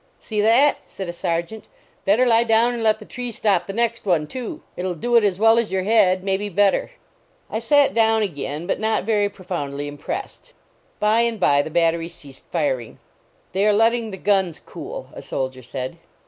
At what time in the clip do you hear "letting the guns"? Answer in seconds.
13.73-14.59